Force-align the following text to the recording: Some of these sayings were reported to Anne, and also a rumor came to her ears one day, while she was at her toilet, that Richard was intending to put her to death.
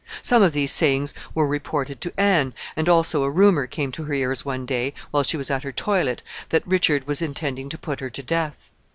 Some 0.23 0.41
of 0.41 0.53
these 0.53 0.71
sayings 0.71 1.13
were 1.35 1.45
reported 1.45 2.01
to 2.01 2.19
Anne, 2.19 2.55
and 2.75 2.89
also 2.89 3.21
a 3.21 3.29
rumor 3.29 3.67
came 3.67 3.91
to 3.91 4.05
her 4.05 4.13
ears 4.15 4.43
one 4.43 4.65
day, 4.65 4.95
while 5.11 5.21
she 5.21 5.37
was 5.37 5.51
at 5.51 5.61
her 5.61 5.71
toilet, 5.71 6.23
that 6.49 6.65
Richard 6.65 7.05
was 7.05 7.21
intending 7.21 7.69
to 7.69 7.77
put 7.77 7.99
her 7.99 8.09
to 8.09 8.23
death. 8.23 8.57